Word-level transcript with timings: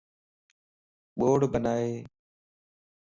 ٻوڙ 1.17 1.39
بنائي 1.53 1.93